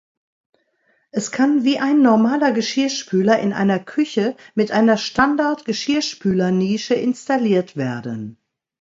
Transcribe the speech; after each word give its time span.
Es 1.11 1.31
kann 1.31 1.63
wie 1.63 1.77
ein 1.77 2.01
normaler 2.01 2.53
Geschirrspüler 2.53 3.37
in 3.37 3.53
einer 3.53 3.77
Küche 3.77 4.35
mit 4.55 4.71
einer 4.71 4.97
Standard-Geschirrspülernische 4.97 6.95
installiert 6.95 7.75
werden. 7.77 8.37